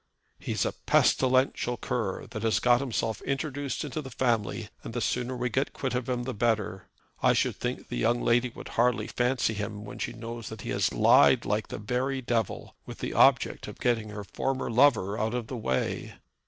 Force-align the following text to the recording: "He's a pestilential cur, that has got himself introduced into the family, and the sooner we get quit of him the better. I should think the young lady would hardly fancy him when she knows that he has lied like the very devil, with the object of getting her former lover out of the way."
"He's 0.39 0.65
a 0.65 0.71
pestilential 0.71 1.77
cur, 1.77 2.25
that 2.31 2.41
has 2.41 2.57
got 2.57 2.79
himself 2.79 3.21
introduced 3.21 3.83
into 3.85 4.01
the 4.01 4.09
family, 4.09 4.69
and 4.83 4.95
the 4.95 4.99
sooner 4.99 5.37
we 5.37 5.47
get 5.51 5.73
quit 5.73 5.93
of 5.93 6.09
him 6.09 6.23
the 6.23 6.33
better. 6.33 6.87
I 7.21 7.33
should 7.33 7.55
think 7.57 7.89
the 7.89 7.97
young 7.97 8.19
lady 8.19 8.49
would 8.55 8.69
hardly 8.69 9.05
fancy 9.05 9.53
him 9.53 9.85
when 9.85 9.99
she 9.99 10.13
knows 10.13 10.49
that 10.49 10.61
he 10.61 10.71
has 10.71 10.91
lied 10.91 11.45
like 11.45 11.67
the 11.67 11.77
very 11.77 12.19
devil, 12.19 12.75
with 12.87 12.97
the 12.97 13.13
object 13.13 13.67
of 13.67 13.79
getting 13.79 14.09
her 14.09 14.23
former 14.23 14.71
lover 14.71 15.19
out 15.19 15.35
of 15.35 15.45
the 15.45 15.55
way." 15.57 16.15